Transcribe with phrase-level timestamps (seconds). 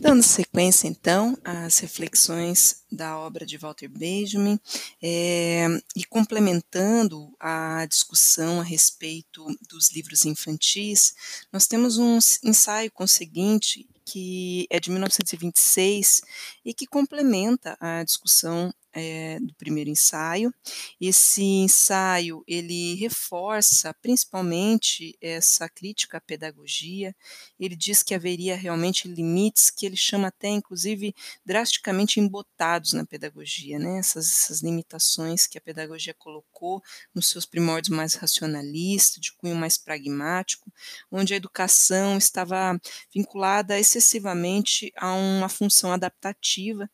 [0.00, 4.58] Dando sequência, então, às reflexões da obra de Walter Benjamin
[5.02, 11.14] é, e complementando a discussão a respeito dos livros infantis,
[11.52, 16.22] nós temos um ensaio conseguinte que é de 1926
[16.64, 20.52] e que complementa a discussão é, do primeiro ensaio.
[21.00, 27.14] Esse ensaio ele reforça principalmente essa crítica à pedagogia.
[27.58, 33.78] Ele diz que haveria realmente limites que ele chama até, inclusive, drasticamente embotados na pedagogia,
[33.78, 33.98] né?
[33.98, 36.82] Essas, essas limitações que a pedagogia colocou
[37.14, 40.72] nos seus primórdios mais racionalistas, de cunho mais pragmático,
[41.10, 42.80] onde a educação estava
[43.12, 46.90] vinculada excessivamente a uma função adaptativa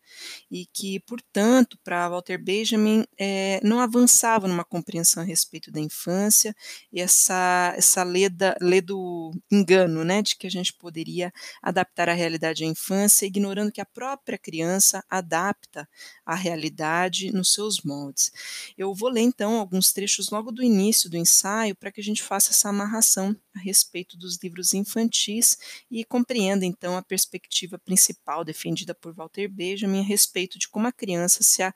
[0.51, 6.53] e que, portanto, para Walter Benjamin é, não avançava numa compreensão a respeito da infância
[6.93, 12.13] e essa, essa leda, lê do engano, né, de que a gente poderia adaptar a
[12.13, 15.89] realidade à infância, ignorando que a própria criança adapta
[16.25, 18.33] a realidade nos seus moldes.
[18.77, 22.21] Eu vou ler então alguns trechos logo do início do ensaio para que a gente
[22.21, 25.57] faça essa amarração a respeito dos livros infantis
[25.89, 30.93] e compreenda então a perspectiva principal defendida por Walter Benjamin a respeito de como a
[30.93, 31.73] criança se a,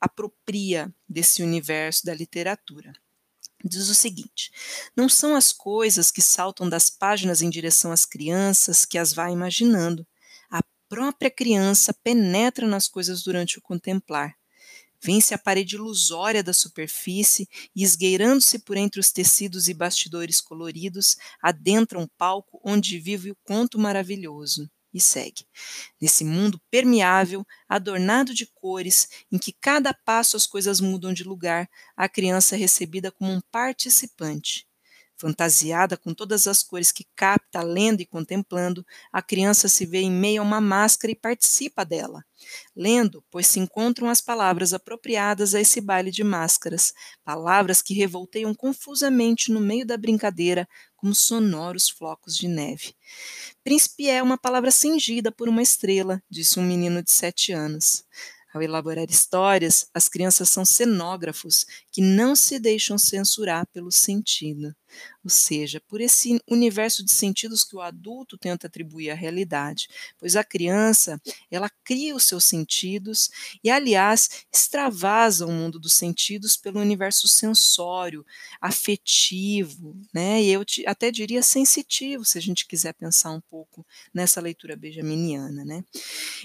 [0.00, 2.92] apropria desse universo da literatura
[3.64, 4.50] diz o seguinte:
[4.94, 9.32] não são as coisas que saltam das páginas em direção às crianças que as vai
[9.32, 10.06] imaginando.
[10.50, 14.36] A própria criança penetra nas coisas durante o contemplar.
[15.00, 21.16] Vence a parede ilusória da superfície e, esgueirando-se por entre os tecidos e bastidores coloridos,
[21.42, 24.70] adentra um palco onde vive o conto maravilhoso.
[24.94, 25.44] E segue.
[26.00, 31.68] Nesse mundo permeável, adornado de cores, em que cada passo as coisas mudam de lugar,
[31.96, 34.68] a criança é recebida como um participante.
[35.16, 40.10] Fantasiada com todas as cores que capta lendo e contemplando, a criança se vê em
[40.10, 42.24] meio a uma máscara e participa dela.
[42.74, 46.92] Lendo, pois se encontram as palavras apropriadas a esse baile de máscaras,
[47.24, 50.68] palavras que revolteiam confusamente no meio da brincadeira,
[51.04, 52.94] como sonoros flocos de neve.
[53.62, 58.04] Príncipe é uma palavra cingida por uma estrela, disse um menino de sete anos.
[58.54, 64.74] Ao elaborar histórias, as crianças são cenógrafos que não se deixam censurar pelo sentido
[65.24, 69.88] ou seja, por esse universo de sentidos que o adulto tenta atribuir à realidade,
[70.18, 73.30] pois a criança, ela cria os seus sentidos
[73.62, 78.24] e, aliás, extravasa o mundo dos sentidos pelo universo sensório,
[78.60, 80.42] afetivo, né?
[80.42, 84.76] E eu te, até diria sensitivo, se a gente quiser pensar um pouco nessa leitura
[84.76, 85.82] benjaminiana, né?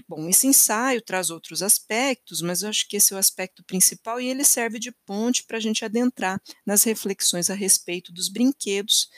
[0.08, 4.22] Bom, esse ensaio traz outros aspectos, mas eu acho que esse é o aspecto principal
[4.22, 9.10] e ele serve de ponte para a gente adentrar nas reflexões a respeito dos brinquedos,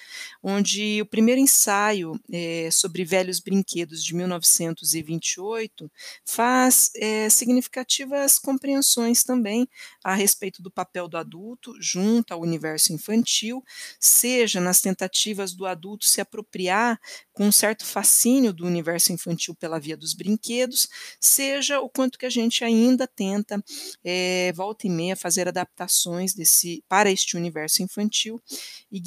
[0.42, 5.92] onde o primeiro ensaio é, sobre velhos brinquedos de 1928
[6.26, 9.68] faz é, significativas compreensões também
[10.04, 13.64] a respeito do papel do adulto junto ao universo infantil,
[14.00, 17.00] seja nas tentativas do adulto se apropriar
[17.32, 20.88] com um certo fascínio do universo infantil pela via dos brinquedos,
[21.20, 23.64] seja o quanto que a gente ainda tenta,
[24.04, 28.42] é, volta e meia, fazer adaptações desse para este universo infantil,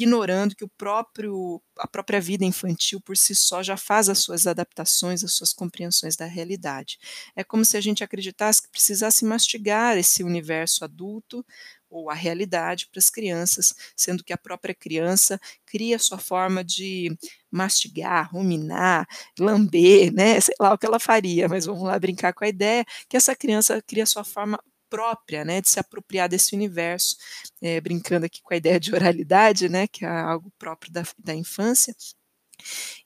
[0.05, 4.47] ignorando que o próprio a própria vida infantil por si só já faz as suas
[4.47, 6.99] adaptações, as suas compreensões da realidade.
[7.35, 11.45] É como se a gente acreditasse que precisasse mastigar esse universo adulto
[11.91, 17.17] ou a realidade para as crianças, sendo que a própria criança cria sua forma de
[17.51, 19.07] mastigar, ruminar,
[19.39, 20.41] lamber, né?
[20.41, 23.35] Sei lá o que ela faria, mas vamos lá brincar com a ideia que essa
[23.35, 24.61] criança cria sua forma
[24.95, 27.17] própria, né, de se apropriar desse universo,
[27.61, 31.35] é, brincando aqui com a ideia de oralidade, né, que é algo próprio da, da
[31.35, 31.93] infância.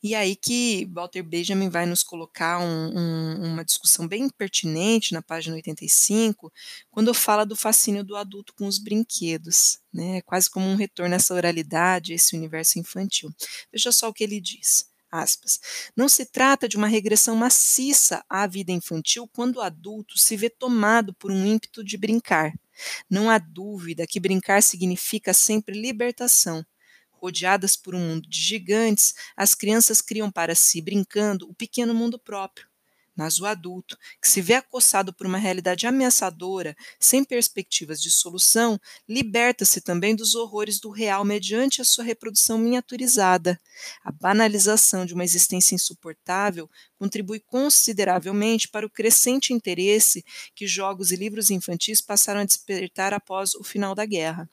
[0.03, 5.23] E aí que Walter Benjamin vai nos colocar um, um, uma discussão bem pertinente na
[5.23, 6.53] página 85,
[6.91, 10.21] quando fala do fascínio do adulto com os brinquedos, né?
[10.23, 13.31] quase como um retorno a essa oralidade, esse universo infantil.
[13.73, 14.87] Veja só o que ele diz.
[15.11, 15.59] Aspas.
[15.97, 20.51] Não se trata de uma regressão maciça à vida infantil quando o adulto se vê
[20.51, 22.53] tomado por um ímpeto de brincar.
[23.11, 26.65] Não há dúvida que brincar significa sempre libertação.
[27.11, 32.19] Rodeadas por um mundo de gigantes, as crianças criam para si, brincando, o pequeno mundo
[32.19, 32.68] próprio.
[33.19, 38.79] Mas o adulto, que se vê acossado por uma realidade ameaçadora, sem perspectivas de solução,
[39.09, 43.61] liberta-se também dos horrores do real mediante a sua reprodução miniaturizada.
[44.05, 50.25] A banalização de uma existência insuportável contribui consideravelmente para o crescente interesse
[50.55, 54.49] que jogos e livros infantis passaram a despertar após o final da guerra.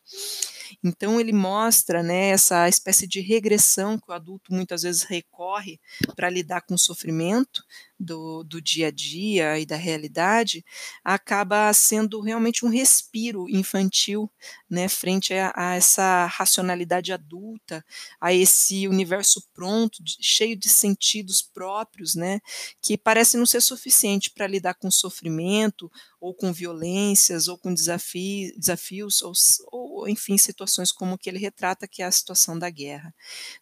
[0.84, 5.80] Então ele mostra né, essa espécie de regressão que o adulto muitas vezes recorre
[6.16, 7.64] para lidar com o sofrimento
[8.00, 10.66] do, do dia a dia e da realidade,
[11.04, 14.30] acaba sendo realmente um respiro infantil
[14.70, 17.86] né, frente a, a essa racionalidade adulta,
[18.20, 22.35] a esse universo pronto, de, cheio de sentidos próprios, né,
[22.82, 28.54] que parece não ser suficiente para lidar com sofrimento ou com violências ou com desafios,
[28.58, 29.34] desafios ou,
[29.72, 33.14] ou, enfim, situações como que ele retrata, que é a situação da guerra.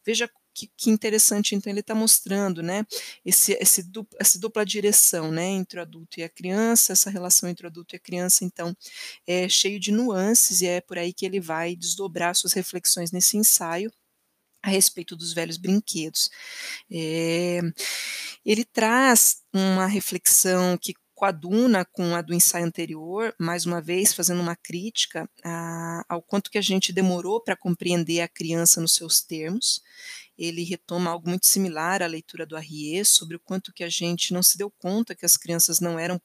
[0.06, 2.86] Veja que, que, interessante, então ele está mostrando, né,
[3.26, 3.84] esse, esse
[4.20, 7.96] essa dupla direção, né, entre o adulto e a criança, essa relação entre o adulto
[7.96, 8.76] e a criança, então,
[9.26, 13.38] é cheio de nuances e é por aí que ele vai desdobrar suas reflexões nesse
[13.38, 13.92] ensaio
[14.64, 16.30] a respeito dos velhos brinquedos.
[16.92, 17.60] É,
[18.46, 24.42] ele traz uma reflexão que coaduna com a do ensaio anterior, mais uma vez fazendo
[24.42, 29.22] uma crítica a, ao quanto que a gente demorou para compreender a criança nos seus
[29.22, 29.82] termos.
[30.38, 34.34] Ele retoma algo muito similar à leitura do Arrier sobre o quanto que a gente
[34.34, 36.20] não se deu conta que as crianças não eram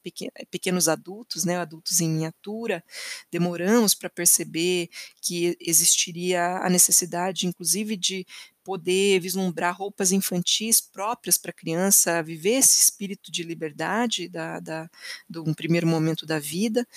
[0.49, 2.83] pequenos adultos, né, adultos em miniatura.
[3.31, 4.89] Demoramos para perceber
[5.21, 8.25] que existiria a necessidade, inclusive, de
[8.69, 14.87] poder vislumbrar roupas infantis próprias para a criança viver esse espírito de liberdade da, da,
[15.27, 16.87] de um primeiro momento da vida,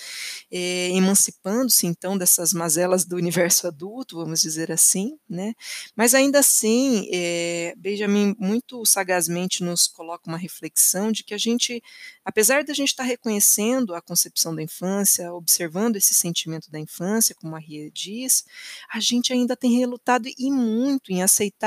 [0.51, 5.55] é, emancipando-se então dessas mazelas do universo adulto, vamos dizer assim, né?
[5.95, 11.81] Mas ainda assim, é, Benjamin muito sagazmente nos coloca uma reflexão de que a gente,
[12.23, 17.33] apesar da gente estar tá reconhecendo a concepção da infância, observando esse sentimento da infância,
[17.33, 18.45] como a Ria diz,
[18.93, 21.62] a gente ainda tem relutado e muito em aceitar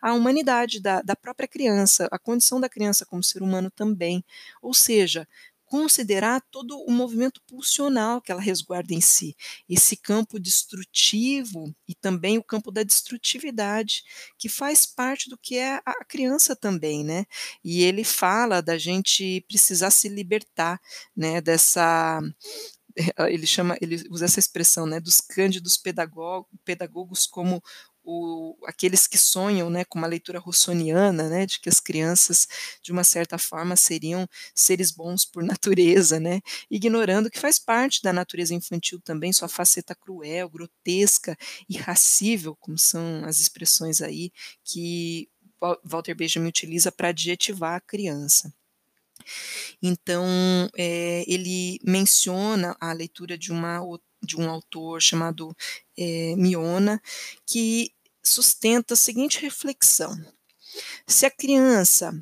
[0.00, 4.24] a humanidade da, da própria criança, a condição da criança como ser humano também.
[4.62, 5.26] Ou seja,
[5.70, 9.36] considerar todo o movimento pulsional que ela resguarda em si,
[9.68, 14.02] esse campo destrutivo e também o campo da destrutividade,
[14.36, 17.24] que faz parte do que é a criança também, né?
[17.62, 20.80] E ele fala da gente precisar se libertar,
[21.16, 22.20] né, dessa
[23.28, 25.76] ele chama, ele usa essa expressão, né, dos cândidos
[26.64, 27.62] pedagogos como
[28.04, 32.46] o, aqueles que sonham né, com uma leitura russoniana, né, de que as crianças,
[32.82, 38.12] de uma certa forma, seriam seres bons por natureza, né, ignorando que faz parte da
[38.12, 41.36] natureza infantil também sua faceta cruel, grotesca,
[41.68, 44.32] irracível, como são as expressões aí
[44.64, 45.28] que
[45.84, 48.52] Walter Benjamin utiliza para adjetivar a criança.
[49.82, 50.26] Então,
[50.76, 53.80] é, ele menciona a leitura de uma
[54.22, 55.56] de um autor chamado
[55.96, 57.00] é, Miona,
[57.46, 60.16] que sustenta a seguinte reflexão:
[61.06, 62.12] se a criança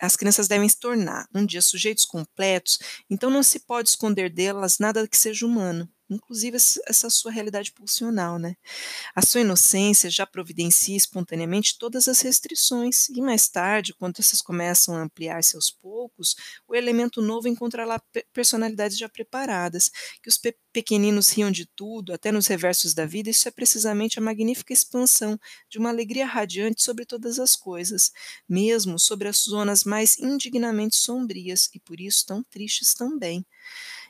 [0.00, 2.78] as crianças devem se tornar um dia sujeitos completos,
[3.10, 8.38] então não se pode esconder delas nada que seja humano inclusive essa sua realidade pulsional,
[8.38, 8.56] né?
[9.14, 14.94] A sua inocência já providencia espontaneamente todas as restrições, e mais tarde, quando essas começam
[14.96, 16.36] a ampliar-se aos poucos,
[16.68, 18.00] o elemento novo encontrará
[18.32, 19.90] personalidades já preparadas,
[20.22, 24.18] que os pe pequeninos riam de tudo, até nos reversos da vida, isso é precisamente
[24.20, 25.36] a magnífica expansão
[25.68, 28.12] de uma alegria radiante sobre todas as coisas,
[28.48, 33.44] mesmo sobre as zonas mais indignamente sombrias e por isso tão tristes também.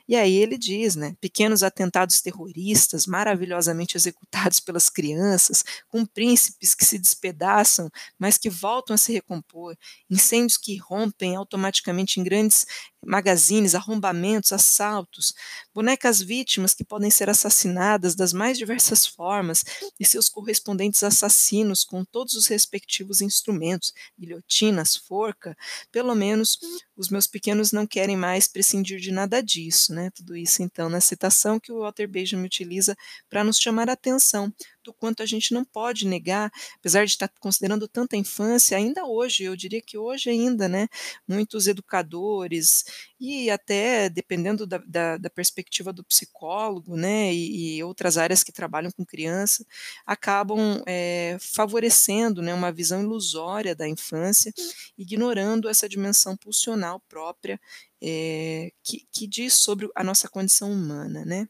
[0.07, 6.85] E aí ele diz, né, pequenos atentados terroristas maravilhosamente executados pelas crianças, com príncipes que
[6.85, 7.89] se despedaçam,
[8.19, 9.77] mas que voltam a se recompor,
[10.09, 12.65] incêndios que rompem automaticamente em grandes
[13.05, 15.33] magazines, arrombamentos, assaltos,
[15.73, 19.63] bonecas vítimas que podem ser assassinadas das mais diversas formas
[19.99, 25.55] e seus correspondentes assassinos com todos os respectivos instrumentos, guilhotinas, forca,
[25.91, 26.57] pelo menos
[26.95, 30.09] os meus pequenos não querem mais prescindir de nada disso, né?
[30.11, 32.95] Tudo isso então na citação que o Walter Benjamin utiliza
[33.29, 37.29] para nos chamar a atenção do quanto a gente não pode negar, apesar de estar
[37.39, 40.87] considerando tanta infância, ainda hoje, eu diria que hoje ainda, né,
[41.27, 42.85] muitos educadores
[43.19, 48.51] e até dependendo da, da, da perspectiva do psicólogo, né, e, e, outras áreas que
[48.51, 49.65] trabalham com criança,
[50.05, 54.53] acabam é, favorecendo, né, uma visão ilusória da infância,
[54.97, 57.59] ignorando essa dimensão pulsional própria
[58.01, 61.47] é, que, que diz sobre a nossa condição humana, né.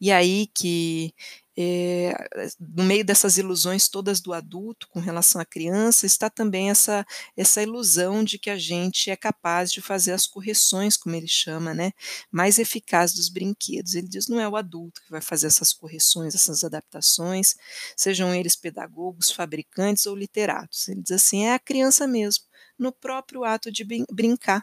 [0.00, 1.14] E aí que
[1.58, 2.12] é,
[2.60, 7.62] no meio dessas ilusões todas do adulto com relação à criança, está também essa, essa
[7.62, 11.92] ilusão de que a gente é capaz de fazer as correções, como ele chama, né,
[12.30, 13.94] mais eficazes dos brinquedos.
[13.94, 17.54] Ele diz não é o adulto que vai fazer essas correções, essas adaptações,
[17.96, 20.88] sejam eles pedagogos, fabricantes ou literatos.
[20.88, 22.44] Ele diz assim, é a criança mesmo,
[22.78, 24.62] no próprio ato de brincar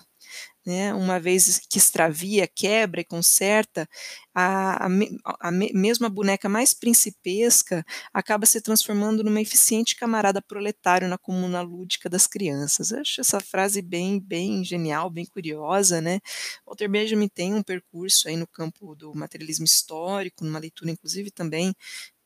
[0.65, 3.87] né, uma vez que extravia, quebra e conserta,
[4.33, 4.89] a, a,
[5.39, 12.09] a, mesma boneca mais principesca acaba se transformando numa eficiente camarada proletário na comuna lúdica
[12.09, 12.91] das crianças.
[12.91, 16.19] Eu acho essa frase bem, bem genial, bem curiosa, né?
[16.65, 21.75] Walter Benjamin tem um percurso aí no campo do materialismo histórico, numa leitura inclusive também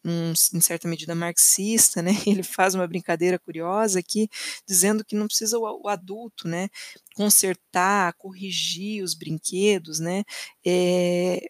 [0.06, 2.12] um, em certa medida marxista, né?
[2.25, 4.30] Ele faz uma brincadeira curiosa aqui,
[4.68, 6.70] dizendo que não precisa o, o adulto, né,
[7.16, 10.24] consertar, corrigir os brinquedos, né,
[10.66, 11.48] é,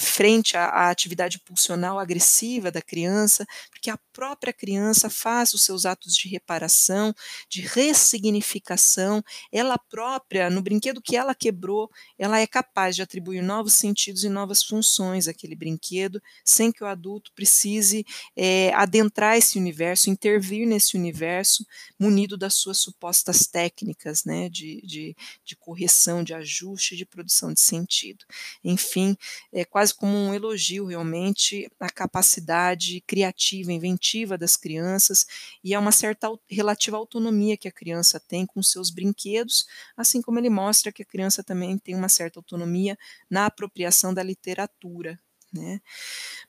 [0.00, 3.46] frente à, à, atividade pulsional agressiva da criança,
[3.84, 7.14] porque a própria criança faz os seus atos de reparação,
[7.48, 9.22] de ressignificação,
[9.52, 14.28] ela própria, no brinquedo que ela quebrou, ela é capaz de atribuir novos sentidos e
[14.28, 20.96] novas funções àquele brinquedo, sem que o adulto precise é, adentrar esse universo, intervir nesse
[20.96, 21.66] universo,
[21.98, 27.60] munido das suas supostas técnicas né, de, de, de correção, de ajuste, de produção de
[27.60, 28.24] sentido.
[28.64, 29.16] Enfim,
[29.52, 35.26] é quase quase como um elogio realmente à capacidade criativa, inventiva das crianças
[35.62, 39.66] e a uma certa relativa autonomia que a criança tem com seus brinquedos,
[39.96, 42.96] assim como ele mostra que a criança também tem uma certa autonomia
[43.28, 45.18] na apropriação da literatura.
[45.52, 45.80] Né?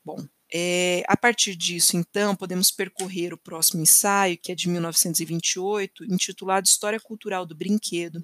[0.03, 6.05] Bom, é, a partir disso, então, podemos percorrer o próximo ensaio, que é de 1928,
[6.05, 8.23] intitulado História Cultural do Brinquedo,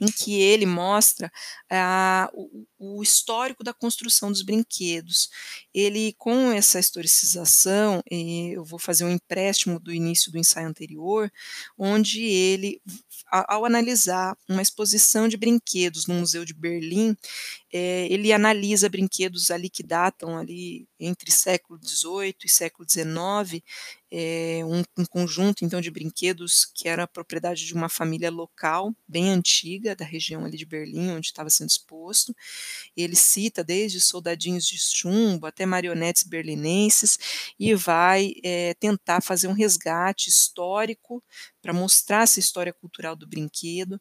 [0.00, 1.30] em que ele mostra
[1.70, 5.28] ah, o, o, histórico da construção dos brinquedos.
[5.74, 11.30] Ele, com essa historicização, eu vou fazer um empréstimo do início do ensaio anterior,
[11.76, 12.80] onde ele,
[13.30, 17.16] ao analisar uma exposição de brinquedos no Museu de Berlim,
[17.72, 23.62] é, ele analisa brinquedos ali que datam ali entre século XVIII e século XIX,
[24.10, 29.30] é, um, um, conjunto então de brinquedos que era propriedade de uma família local bem
[29.30, 32.34] antiga da região ali de Berlim onde estava sendo exposto.
[32.96, 37.18] Ele cita desde soldadinhos de chumbo até marionetes berlinenses
[37.58, 41.22] e vai é, tentar fazer um resgate histórico
[41.68, 44.00] para mostrar essa história cultural do brinquedo.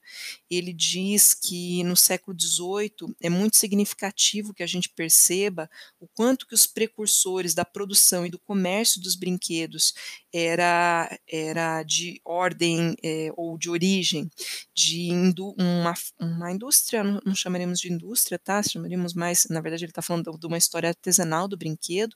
[0.49, 5.69] Ele diz que no século XVIII é muito significativo que a gente perceba
[5.99, 9.93] o quanto que os precursores da produção e do comércio dos brinquedos
[10.31, 14.31] era, era de ordem é, ou de origem
[14.73, 15.09] de
[15.57, 18.63] uma, uma indústria, não, chamaremos de indústria, tá?
[18.63, 22.15] Chamaríamos mais, na verdade ele está falando de uma história artesanal do brinquedo.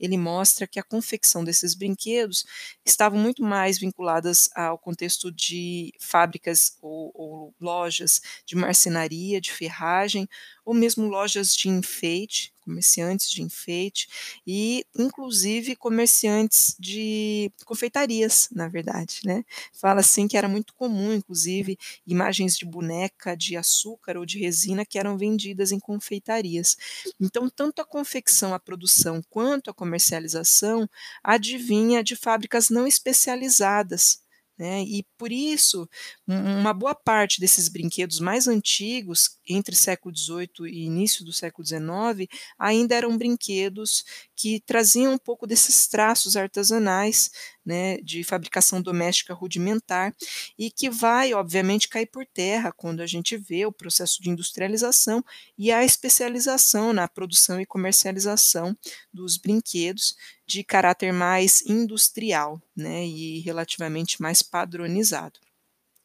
[0.00, 2.44] Ele mostra que a confecção desses brinquedos
[2.84, 10.28] estavam muito mais vinculadas ao contexto de fábricas ou, ou lojas de marcenaria, de ferragem,
[10.64, 14.08] ou mesmo lojas de enfeite, comerciantes de enfeite
[14.46, 19.42] e inclusive comerciantes de confeitarias, na verdade, né?
[19.72, 24.84] Fala assim que era muito comum, inclusive, imagens de boneca de açúcar ou de resina
[24.84, 26.76] que eram vendidas em confeitarias.
[27.20, 30.88] Então, tanto a confecção, a produção quanto a comercialização
[31.22, 34.22] adivinha de fábricas não especializadas
[34.58, 34.82] né?
[34.82, 35.88] E por isso,
[36.26, 42.28] uma boa parte desses brinquedos mais antigos, entre século XVIII e início do século XIX,
[42.58, 44.04] ainda eram brinquedos
[44.38, 47.28] que traziam um pouco desses traços artesanais
[47.66, 50.14] né, de fabricação doméstica rudimentar
[50.56, 55.24] e que vai, obviamente, cair por terra quando a gente vê o processo de industrialização
[55.58, 58.78] e a especialização na produção e comercialização
[59.12, 60.16] dos brinquedos
[60.46, 65.40] de caráter mais industrial né, e relativamente mais padronizado.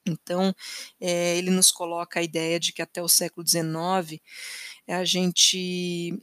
[0.08, 0.54] Então,
[1.00, 4.20] é, ele nos coloca a ideia de que até o século XIX
[4.88, 6.20] a gente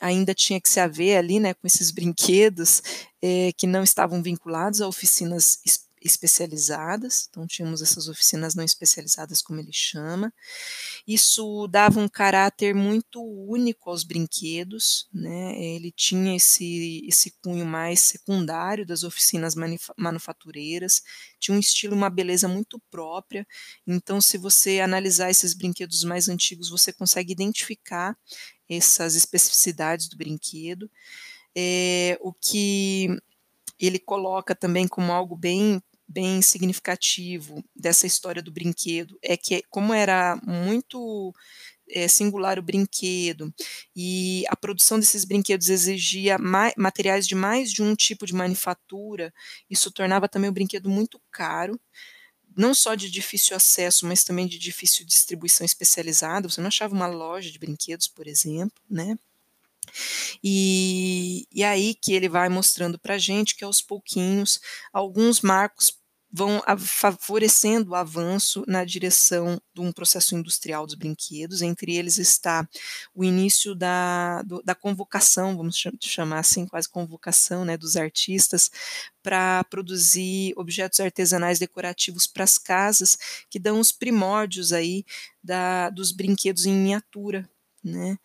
[0.00, 2.82] ainda tinha que se haver ali, né, com esses brinquedos
[3.22, 5.60] é, que não estavam vinculados a oficinas
[6.02, 10.32] especializadas, então tínhamos essas oficinas não especializadas, como ele chama.
[11.06, 15.62] Isso dava um caráter muito único aos brinquedos, né?
[15.62, 19.54] Ele tinha esse, esse cunho mais secundário das oficinas
[19.96, 21.02] manufatureiras,
[21.38, 23.46] tinha um estilo, uma beleza muito própria.
[23.86, 28.16] Então, se você analisar esses brinquedos mais antigos, você consegue identificar
[28.70, 30.90] essas especificidades do brinquedo.
[31.56, 33.08] É, o que
[33.78, 39.94] ele coloca também como algo bem bem significativo dessa história do brinquedo é que como
[39.94, 41.32] era muito
[41.88, 43.54] é, singular o brinquedo
[43.94, 49.32] e a produção desses brinquedos exigia mais, materiais de mais de um tipo de manufatura,
[49.68, 51.78] isso tornava também o brinquedo muito caro
[52.60, 56.46] não só de difícil acesso, mas também de difícil distribuição especializada.
[56.46, 59.18] Você não achava uma loja de brinquedos, por exemplo, né?
[60.44, 64.60] E, e aí que ele vai mostrando para gente que aos pouquinhos
[64.92, 65.90] alguns marcos
[66.32, 71.60] vão favorecendo o avanço na direção de um processo industrial dos brinquedos.
[71.60, 72.68] Entre eles está
[73.14, 78.70] o início da, do, da convocação, vamos chamar assim, quase convocação, né, dos artistas
[79.22, 83.18] para produzir objetos artesanais decorativos para as casas,
[83.50, 85.04] que dão os primórdios aí
[85.42, 87.48] da, dos brinquedos em miniatura,
[87.82, 88.18] né?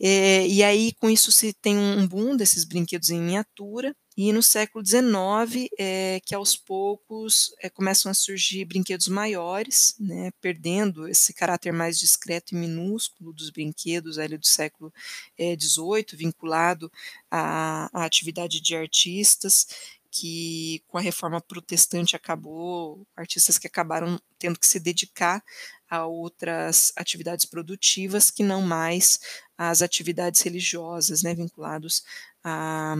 [0.00, 4.42] É, e aí, com isso, se tem um boom desses brinquedos em miniatura, e no
[4.42, 11.32] século XIX, é, que aos poucos é, começam a surgir brinquedos maiores, né, perdendo esse
[11.32, 14.92] caráter mais discreto e minúsculo dos brinquedos ali do século
[15.38, 16.92] XVIII, é, vinculado
[17.30, 19.66] à, à atividade de artistas,
[20.10, 25.42] que com a reforma protestante acabou, artistas que acabaram tendo que se dedicar
[25.88, 29.20] a outras atividades produtivas que não mais
[29.56, 32.04] as atividades religiosas, né, vinculados
[32.44, 32.94] a,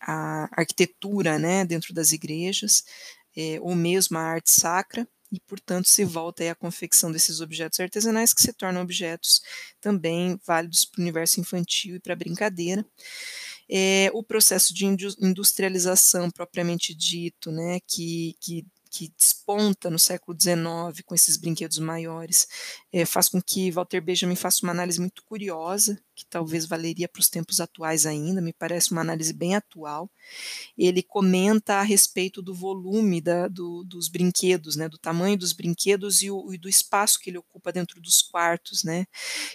[0.00, 2.84] a arquitetura né, dentro das igrejas,
[3.36, 8.32] é, ou mesmo a arte sacra, e, portanto, se volta à confecção desses objetos artesanais
[8.32, 9.42] que se tornam objetos
[9.80, 12.86] também válidos para o universo infantil e para a brincadeira.
[13.68, 18.64] É, o processo de industrialização propriamente dito, né, que, que
[18.96, 22.48] que desponta no século XIX com esses brinquedos maiores,
[22.90, 27.20] é, faz com que Walter Benjamin faça uma análise muito curiosa, que talvez valeria para
[27.20, 30.10] os tempos atuais ainda, me parece uma análise bem atual.
[30.78, 36.22] Ele comenta a respeito do volume da, do, dos brinquedos, né, do tamanho dos brinquedos
[36.22, 39.04] e, o, e do espaço que ele ocupa dentro dos quartos, né,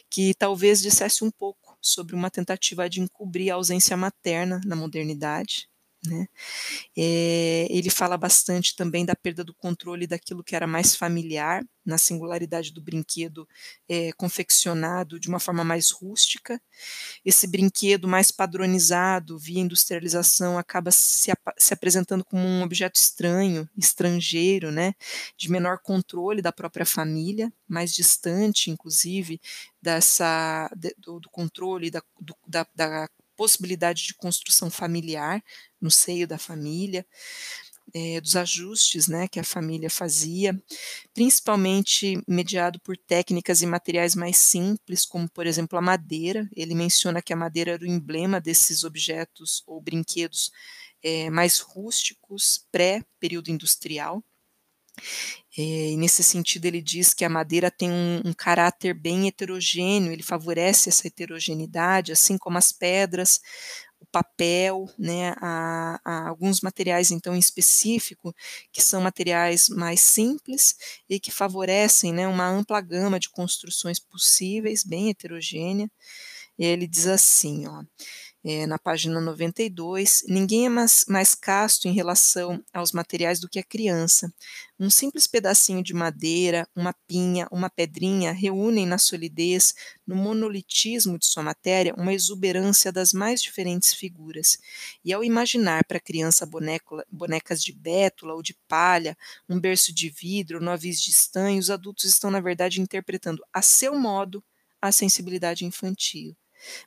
[0.08, 5.71] que talvez dissesse um pouco sobre uma tentativa de encobrir a ausência materna na modernidade,
[6.06, 6.28] né?
[6.98, 11.98] É, ele fala bastante também da perda do controle daquilo que era mais familiar, na
[11.98, 13.48] singularidade do brinquedo
[13.90, 16.62] é, confeccionado de uma forma mais rústica.
[17.26, 24.72] Esse brinquedo mais padronizado, via industrialização, acaba se, se apresentando como um objeto estranho, estrangeiro,
[24.72, 24.94] né?
[25.38, 29.42] de menor controle da própria família, mais distante, inclusive,
[29.82, 33.10] dessa, do, do controle da, do, da, da
[33.42, 35.44] possibilidade de construção familiar
[35.82, 37.04] no seio da família,
[37.92, 40.56] é, dos ajustes né, que a família fazia,
[41.12, 46.48] principalmente mediado por técnicas e materiais mais simples, como por exemplo a madeira.
[46.56, 50.52] Ele menciona que a madeira era o emblema desses objetos ou brinquedos
[51.02, 54.24] é, mais rústicos, pré-período industrial.
[55.58, 60.24] E nesse sentido, ele diz que a madeira tem um, um, caráter bem heterogêneo, ele
[60.24, 63.42] favorece essa heterogeneidade, assim como as pedras,
[64.00, 68.34] o papel, né, a, a alguns materiais, então, em específico,
[68.72, 70.76] que são materiais mais simples
[71.10, 75.92] e que favorecem né, uma ampla gama de construções possíveis, bem heterogênea.
[76.58, 77.84] E ele diz assim, ó
[78.44, 83.60] é, na página 92, ninguém é mais, mais casto em relação aos materiais do que
[83.60, 84.34] a criança.
[84.80, 89.76] Um simples pedacinho de madeira, uma pinha, uma pedrinha reúnem na solidez,
[90.08, 94.58] no monolitismo de sua matéria, uma exuberância das mais diferentes figuras.
[95.06, 99.16] E ao imaginar para a criança boneco, bonecas de bétula ou de palha,
[99.48, 103.98] um berço de vidro, novis de estanho, os adultos estão, na verdade, interpretando a seu
[103.98, 104.44] modo
[104.82, 106.36] a sensibilidade infantil.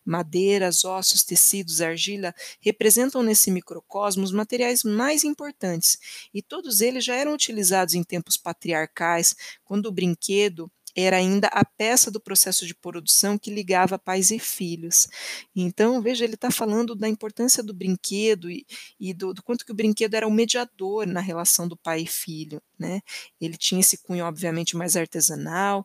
[0.04, 5.98] Madeiras, ossos, tecidos, argila representam nesse microcosmo os materiais mais importantes,
[6.32, 9.34] e todos eles já eram utilizados em tempos patriarcais,
[9.64, 14.38] quando o brinquedo era ainda a peça do processo de produção que ligava pais e
[14.38, 15.08] filhos.
[15.54, 18.64] Então, veja, ele está falando da importância do brinquedo e,
[18.98, 22.06] e do, do, quanto que o brinquedo era o mediador na relação do pai e
[22.06, 22.62] filho.
[22.78, 23.00] Né?
[23.40, 25.84] Ele tinha esse cunho, obviamente, mais artesanal,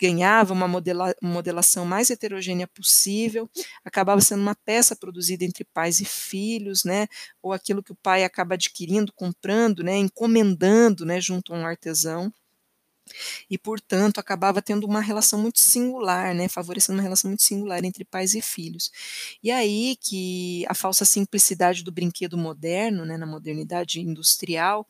[0.00, 3.48] ganhava uma modela, modelação mais heterogênea possível,
[3.84, 7.06] acabava sendo uma peça produzida entre pais e filhos, né,
[7.42, 12.32] ou aquilo que o pai acaba adquirindo, comprando, né, encomendando, né, junto a um artesão
[13.50, 18.04] e, portanto, acabava tendo uma relação muito singular, né, favorecendo uma relação muito singular entre
[18.04, 18.90] pais e filhos.
[19.42, 24.86] E aí que a falsa simplicidade do brinquedo moderno, né, na modernidade industrial,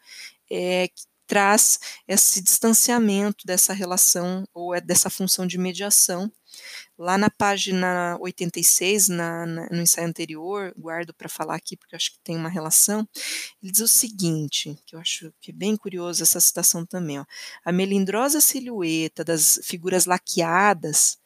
[0.51, 0.89] é,
[1.35, 6.31] traz esse distanciamento dessa relação ou é dessa função de mediação.
[6.97, 12.13] Lá na página 86, na, na, no ensaio anterior, guardo para falar aqui porque acho
[12.13, 13.01] que tem uma relação,
[13.61, 17.19] ele diz o seguinte, que eu acho que é bem curioso essa citação também.
[17.19, 17.25] Ó,
[17.65, 21.19] a melindrosa silhueta das figuras laqueadas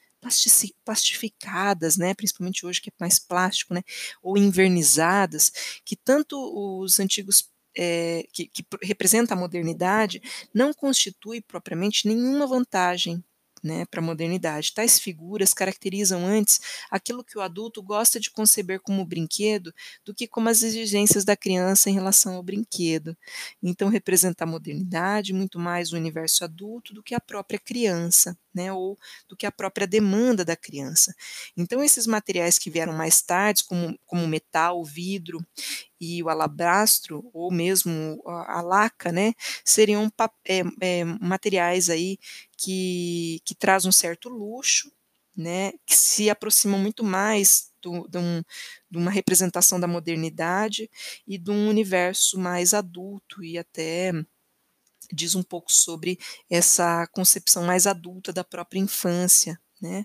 [0.84, 3.82] plastificadas, né, principalmente hoje que é mais plástico, né,
[4.22, 5.52] ou invernizadas,
[5.84, 6.36] que tanto
[6.82, 10.20] os antigos é, que, que representa a modernidade,
[10.52, 13.22] não constitui propriamente nenhuma vantagem
[13.62, 14.72] né, para a modernidade.
[14.72, 16.60] Tais figuras caracterizam antes
[16.90, 19.72] aquilo que o adulto gosta de conceber como brinquedo
[20.04, 23.16] do que como as exigências da criança em relação ao brinquedo.
[23.62, 28.36] Então, representa a modernidade muito mais o universo adulto do que a própria criança.
[28.58, 31.14] Né, ou do que a própria demanda da criança.
[31.56, 35.38] Então, esses materiais que vieram mais tarde, como, como metal, vidro
[36.00, 39.32] e o alabastro, ou mesmo a, a laca, né,
[39.64, 40.12] seriam
[40.44, 42.18] é, é, materiais aí
[42.56, 44.90] que, que traz um certo luxo,
[45.36, 48.42] né, que se aproximam muito mais do, de, um,
[48.90, 50.90] de, uma representação da modernidade
[51.26, 54.12] e de um universo mais adulto e até
[55.14, 56.18] diz um pouco sobre
[56.50, 60.04] essa concepção mais adulta da própria infância, né?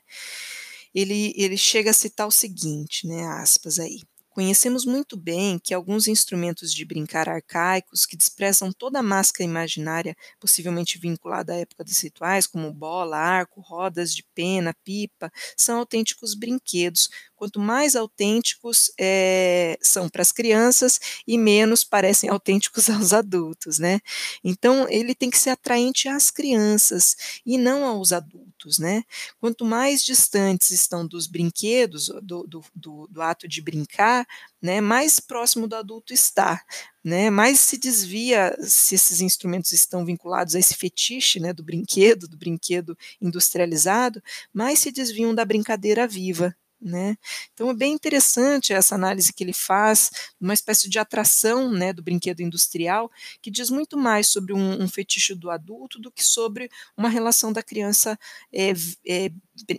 [0.93, 4.01] Ele, ele chega a citar o seguinte, né, aspas aí,
[4.33, 10.17] Conhecemos muito bem que alguns instrumentos de brincar arcaicos, que desprezam toda a máscara imaginária,
[10.39, 16.33] possivelmente vinculada à época dos rituais, como bola, arco, rodas de pena, pipa, são autênticos
[16.33, 17.11] brinquedos.
[17.43, 23.99] Quanto mais autênticos é, são para as crianças e menos parecem autênticos aos adultos, né?
[24.41, 29.03] Então ele tem que ser atraente às crianças e não aos adultos, né?
[29.41, 34.25] Quanto mais distantes estão dos brinquedos, do, do, do, do ato de brincar,
[34.61, 36.63] né, mais próximo do adulto está,
[37.03, 42.29] né, mais se desvia se esses instrumentos estão vinculados a esse fetiche, né, do brinquedo,
[42.29, 47.17] do brinquedo industrializado, mais se desviam da brincadeira viva, né?
[47.53, 52.03] Então é bem interessante essa análise que ele faz, uma espécie de atração né, do
[52.03, 53.09] brinquedo industrial,
[53.41, 57.53] que diz muito mais sobre um, um fetiche do adulto do que sobre uma relação
[57.53, 58.19] da criança
[58.51, 58.73] é,
[59.07, 59.31] é,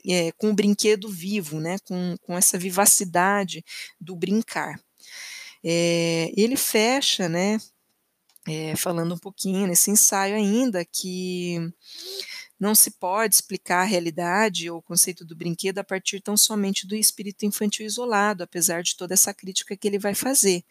[0.08, 3.64] é, com o brinquedo vivo, né, com, com essa vivacidade
[4.00, 4.80] do brincar.
[5.62, 7.58] ele fecha, né,
[8.76, 11.58] falando um pouquinho nesse ensaio ainda, que
[12.58, 16.86] não se pode explicar a realidade ou o conceito do brinquedo a partir tão somente
[16.86, 20.64] do espírito infantil isolado, apesar de toda essa crítica que ele vai fazer.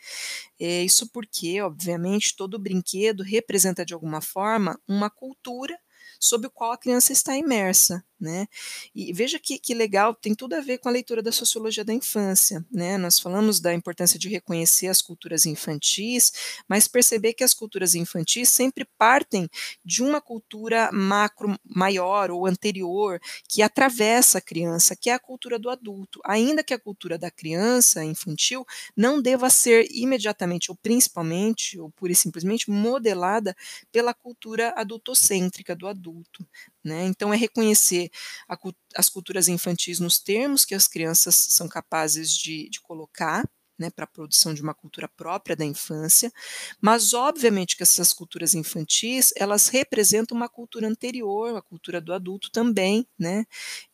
[0.59, 5.77] É, isso porque, obviamente, todo brinquedo representa de alguma forma uma cultura
[6.19, 8.03] sob o qual a criança está imersa.
[8.23, 8.47] Né?
[8.95, 11.91] E veja que, que legal, tem tudo a ver com a leitura da sociologia da
[11.91, 12.65] infância.
[12.71, 12.97] Né?
[12.97, 16.31] Nós falamos da importância de reconhecer as culturas infantis,
[16.65, 19.49] mas perceber que as culturas infantis sempre partem
[19.83, 25.59] de uma cultura macro maior ou anterior que atravessa a criança, que é a cultura
[25.59, 26.21] do adulto.
[26.23, 32.13] Ainda que a cultura da criança infantil não deva ser imediatamente ou principalmente ou pura
[32.13, 33.53] e simplesmente modelada
[33.91, 36.47] pela cultura adultocêntrica do adulto.
[36.83, 37.05] Né?
[37.05, 38.09] Então, é reconhecer
[38.47, 38.57] a,
[38.95, 43.47] as culturas infantis nos termos que as crianças são capazes de, de colocar,
[43.79, 46.31] né, para a produção de uma cultura própria da infância,
[46.79, 52.51] mas obviamente que essas culturas infantis elas representam uma cultura anterior, a cultura do adulto
[52.51, 53.45] também, né?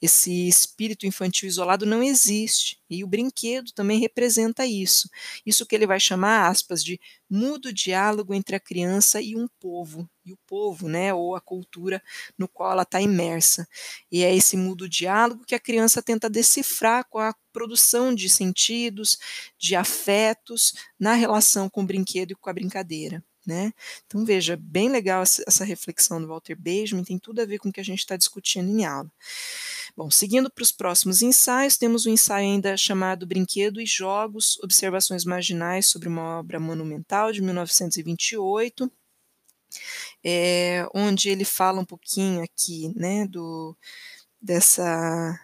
[0.02, 5.10] Esse espírito infantil isolado não existe e o brinquedo também representa isso.
[5.46, 7.00] Isso que ele vai chamar aspas de
[7.30, 12.02] mudo diálogo entre a criança e um povo, e o povo, né, ou a cultura
[12.38, 13.68] no qual ela está imersa.
[14.12, 19.18] E é esse mudo diálogo que a criança tenta decifrar com a produção de sentidos,
[19.58, 23.24] de afetos na relação com o brinquedo e com a brincadeira.
[23.46, 23.74] Né?
[24.06, 27.72] Então veja, bem legal essa reflexão do Walter Benjamin, tem tudo a ver com o
[27.72, 29.12] que a gente está discutindo em aula.
[30.00, 35.26] Bom, seguindo para os próximos ensaios, temos um ensaio ainda chamado Brinquedo e Jogos, Observações
[35.26, 38.90] Marginais sobre uma obra monumental de 1928,
[40.24, 43.76] é, onde ele fala um pouquinho aqui, né, do,
[44.42, 45.38] dessa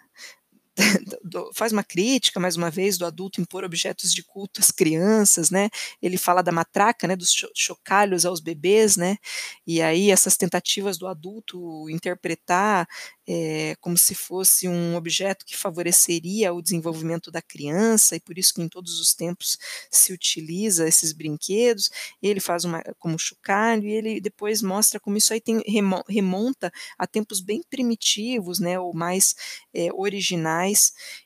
[1.24, 5.50] do, faz uma crítica, mais uma vez, do adulto impor objetos de culto às crianças,
[5.50, 5.70] né?
[6.02, 9.18] Ele fala da matraca, né, dos chocalhos aos bebês, né?
[9.66, 12.88] E aí essas tentativas do adulto interpretar
[13.28, 18.54] é, como se fosse um objeto que favoreceria o desenvolvimento da criança, e por isso
[18.54, 19.58] que em todos os tempos
[19.90, 21.90] se utiliza esses brinquedos.
[22.22, 25.62] Ele faz uma como chocalho, e ele depois mostra como isso aí tem,
[26.08, 29.36] remonta a tempos bem primitivos, né, ou mais
[29.74, 30.65] é, originais,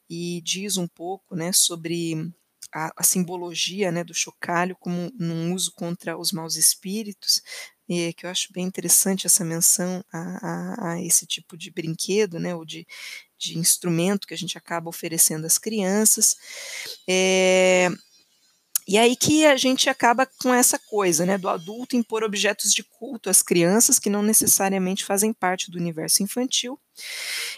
[0.09, 2.31] e diz um pouco né, sobre
[2.73, 7.41] a, a, simbologia né, do chocalho como um uso contra os maus espíritos,
[7.87, 12.39] e que eu acho bem interessante essa menção a, a, a esse tipo de brinquedo,
[12.39, 12.85] né, ou de,
[13.37, 16.35] de, instrumento que a gente acaba oferecendo às crianças.
[17.07, 17.89] É,
[18.89, 22.83] E aí que a gente acaba com essa coisa, né, do adulto impor objetos de
[22.83, 26.79] culto às crianças que não necessariamente fazem parte do universo infantil.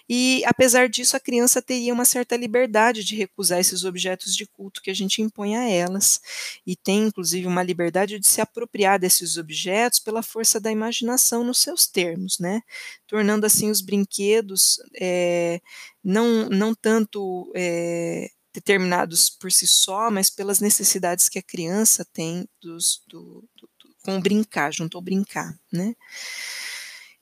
[0.09, 4.81] E apesar disso, a criança teria uma certa liberdade de recusar esses objetos de culto
[4.81, 6.19] que a gente impõe a elas,
[6.67, 11.59] e tem inclusive uma liberdade de se apropriar desses objetos pela força da imaginação nos
[11.59, 12.61] seus termos, né,
[13.07, 15.61] tornando assim os brinquedos é,
[16.03, 22.47] não, não tanto é, determinados por si só, mas pelas necessidades que a criança tem
[22.61, 25.95] dos, do, do, do, com o brincar, junto ao brincar, né?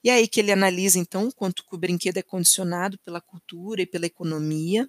[0.02, 4.06] E aí que ele analisa, então, quanto o brinquedo é condicionado pela cultura e pela
[4.06, 4.88] economia,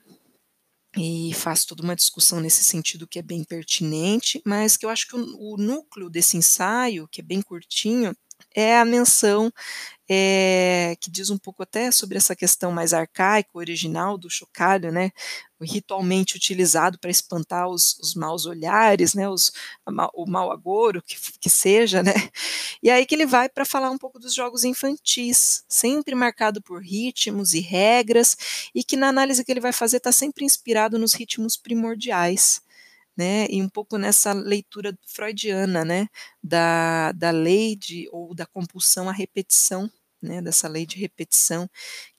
[0.97, 5.07] e faz toda uma discussão nesse sentido que é bem pertinente, mas que eu acho
[5.07, 8.15] que o, o núcleo desse ensaio, que é bem curtinho,
[8.55, 9.51] é a menção
[10.13, 15.09] é, que diz um pouco até sobre essa questão mais arcaica, original do chocalho, né,
[15.61, 19.53] ritualmente utilizado para espantar os, os, maus olhares, né, os,
[20.13, 22.13] o mau agouro, que, que seja, né,
[22.83, 26.81] e aí que ele vai para falar um pouco dos jogos infantis, sempre marcado por
[26.81, 28.35] ritmos e regras,
[28.75, 32.61] e que na análise que ele vai fazer está sempre inspirado nos ritmos primordiais,
[33.21, 36.07] né, e um pouco nessa leitura freudiana, né,
[36.43, 39.89] da, da lei de, ou da compulsão à repetição,
[40.21, 41.69] né, dessa lei de repetição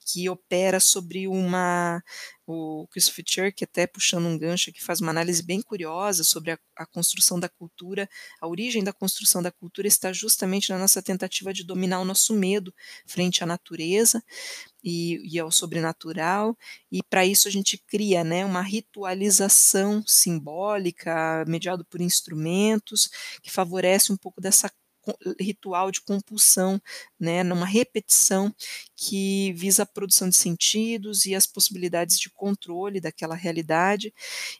[0.05, 2.01] que opera sobre uma
[2.45, 6.59] o Christopher Church, até puxando um gancho que faz uma análise bem curiosa sobre a,
[6.75, 8.09] a, construção da cultura,
[8.41, 12.33] a origem da construção da cultura está justamente na nossa tentativa de dominar o nosso
[12.33, 12.73] medo
[13.05, 14.21] frente à natureza
[14.83, 16.57] e, e ao sobrenatural,
[16.91, 23.09] e para isso a gente cria né, uma ritualização simbólica, mediado por instrumentos,
[23.41, 24.69] que favorece um pouco dessa
[25.39, 26.81] ritual de compulsão,
[27.19, 28.53] né, numa repetição
[28.95, 34.13] que visa a produção de sentidos e as possibilidades de controle daquela realidade.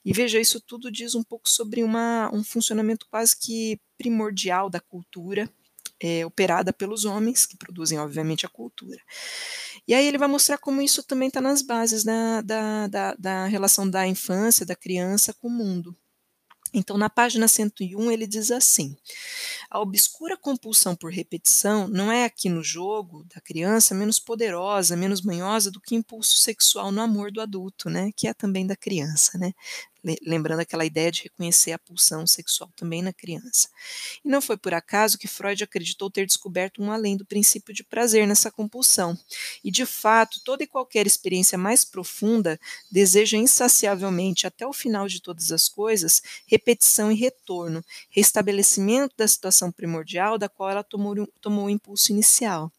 [0.04, 4.80] E veja, isso tudo diz um pouco sobre uma, um funcionamento quase que primordial da
[4.80, 5.50] cultura,
[6.00, 9.00] é, operada pelos homens, que produzem, obviamente, a cultura.
[9.88, 13.46] E aí ele vai mostrar como isso também está nas bases da, da, da, da
[13.46, 15.96] relação da infância, da criança com o mundo.
[16.74, 18.98] Então, na página 101, ele diz assim:
[19.70, 25.22] a obscura compulsão por repetição não é aqui no jogo da criança menos poderosa, menos
[25.22, 28.12] manhosa do que impulso sexual no amor do adulto, né?
[28.16, 29.54] Que é também da criança, né?
[30.26, 33.70] Lembrando aquela ideia de reconhecer a pulsão sexual também na criança.
[34.24, 37.84] E não foi por acaso que Freud acreditou ter descoberto um além do princípio de
[37.84, 39.18] prazer nessa compulsão.
[39.64, 42.60] E de fato, toda e qualquer experiência mais profunda
[42.92, 49.72] deseja insaciavelmente, até o final de todas as coisas, repetição e retorno, restabelecimento da situação
[49.72, 52.72] primordial da qual ela tomou, tomou o impulso inicial.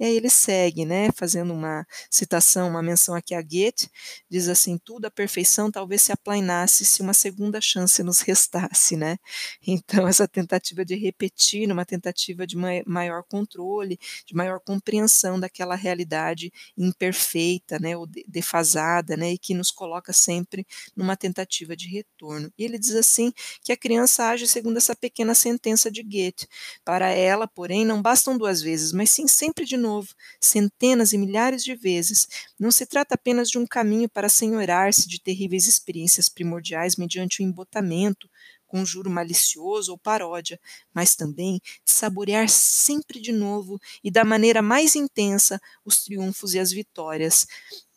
[0.00, 3.88] E aí ele segue, né, fazendo uma citação, uma menção aqui a Goethe,
[4.28, 9.16] diz assim: tudo a perfeição talvez se aplainasse se uma segunda chance nos restasse, né?
[9.66, 16.52] Então essa tentativa de repetir, uma tentativa de maior controle, de maior compreensão daquela realidade
[16.76, 22.52] imperfeita, né, ou defasada, né, e que nos coloca sempre numa tentativa de retorno.
[22.58, 26.46] E ele diz assim que a criança age segundo essa pequena sentença de Goethe.
[26.84, 31.18] Para ela, porém, não bastam duas vezes, mas sim sempre de novo novo, centenas e
[31.18, 32.26] milhares de vezes,
[32.58, 37.44] não se trata apenas de um caminho para senhorar-se de terríveis experiências primordiais mediante o
[37.44, 38.28] embotamento,
[38.66, 40.58] conjuro malicioso ou paródia,
[40.94, 46.58] mas também de saborear sempre de novo e da maneira mais intensa os triunfos e
[46.58, 47.46] as vitórias,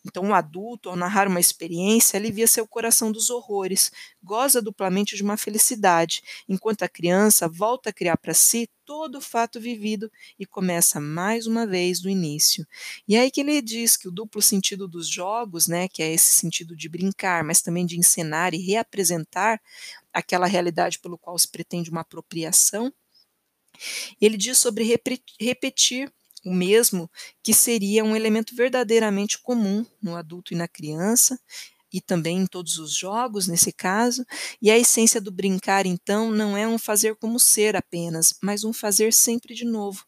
[0.06, 3.90] então, o adulto, ao narrar uma experiência, alivia seu coração dos horrores,
[4.22, 9.20] goza duplamente de uma felicidade, enquanto a criança volta a criar para si todo o
[9.20, 12.64] fato vivido e começa mais uma vez do início.
[13.08, 16.12] E é aí que ele diz que o duplo sentido dos jogos, né, que é
[16.12, 19.60] esse sentido de brincar, mas também de encenar e reapresentar
[20.12, 22.94] aquela realidade pelo qual se pretende uma apropriação,
[24.20, 24.84] ele diz sobre
[25.40, 26.12] repetir
[26.46, 27.10] o mesmo
[27.42, 31.38] que seria um elemento verdadeiramente comum no adulto e na criança,
[31.92, 34.24] e também em todos os jogos, nesse caso,
[34.62, 38.72] e a essência do brincar, então, não é um fazer como ser apenas, mas um
[38.72, 40.04] fazer sempre de novo,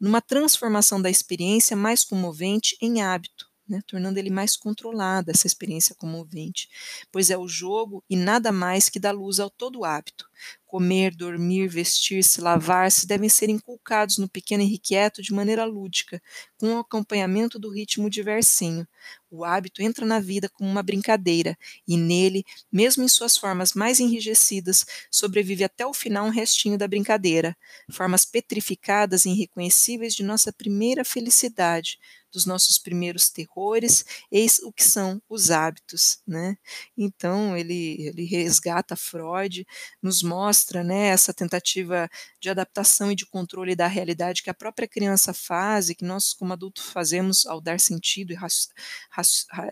[0.00, 3.52] numa transformação da experiência mais comovente em hábito.
[3.66, 6.68] Né, tornando ele mais controlado, essa experiência comovente,
[7.10, 10.28] pois é o jogo e nada mais que dá luz ao todo hábito,
[10.74, 16.20] Comer, dormir, vestir-se, lavar-se devem ser inculcados no pequeno irrequieto de maneira lúdica,
[16.58, 18.84] com o acompanhamento do ritmo diversinho.
[19.30, 21.56] o hábito entra na vida como uma brincadeira,
[21.86, 26.88] e nele, mesmo em suas formas mais enrijecidas, sobrevive até o final um restinho da
[26.88, 27.56] brincadeira,
[27.92, 31.98] formas petrificadas e irreconhecíveis de nossa primeira felicidade,
[32.34, 36.58] dos nossos primeiros terrores, eis o que são os hábitos, né.
[36.98, 39.66] Então ele ele resgata Freud,
[40.02, 44.88] nos mostra, né, essa tentativa de adaptação e de controle da realidade que a própria
[44.88, 48.36] criança faz e que nós como adulto fazemos ao dar sentido e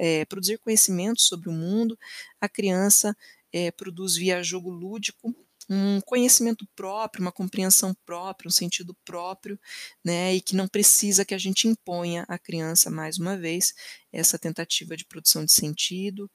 [0.00, 1.98] eh, produzir conhecimento sobre o mundo,
[2.40, 3.16] a criança,
[3.52, 5.34] eh, produz via jogo lúdico,
[5.68, 9.58] um conhecimento próprio, uma compreensão própria, um sentido próprio,
[10.04, 13.74] né, e que não precisa que a gente imponha à criança mais uma vez,
[14.12, 16.30] essa tentativa de produção de sentido,